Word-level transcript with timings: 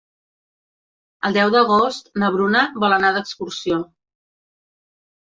El 1.27 1.35
deu 1.35 1.51
d'agost 1.55 2.09
na 2.23 2.29
Bruna 2.37 2.63
vol 2.85 2.97
anar 2.97 3.13
d'excursió. 3.19 3.79